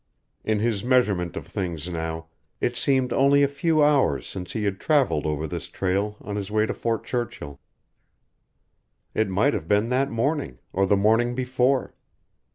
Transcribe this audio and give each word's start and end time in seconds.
In 0.43 0.57
his 0.57 0.83
measurement 0.83 1.37
of 1.37 1.45
things 1.45 1.87
now, 1.87 2.25
it 2.59 2.75
seemed 2.75 3.13
only 3.13 3.43
a 3.43 3.47
few 3.47 3.83
hours 3.83 4.25
since 4.25 4.53
he 4.53 4.63
had 4.63 4.79
traveled 4.79 5.27
over 5.27 5.45
this 5.45 5.67
trail 5.67 6.17
on 6.21 6.37
his 6.37 6.49
way 6.49 6.65
to 6.65 6.73
Fort 6.73 7.03
Churchill; 7.05 7.59
it 9.13 9.29
might, 9.29 9.53
have 9.53 9.67
been 9.67 9.89
that 9.89 10.09
morning, 10.09 10.57
or 10.73 10.87
the 10.87 10.97
morning 10.97 11.35
before. 11.35 11.93